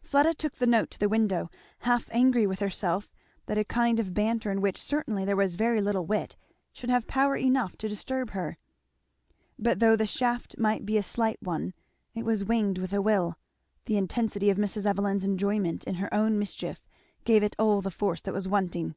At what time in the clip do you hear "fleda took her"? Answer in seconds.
0.00-0.64